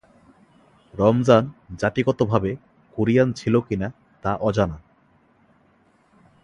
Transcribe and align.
রমজান 0.93 1.43
জাতিগতভাবে 1.79 2.51
কোরিয়ান 2.97 3.29
ছিল 3.33 3.55
কিনা 3.61 3.87
তা 4.23 4.31
অজানা। 4.41 4.77